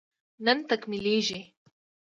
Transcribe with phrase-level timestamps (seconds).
[0.45, 1.41] نن تکميلېږي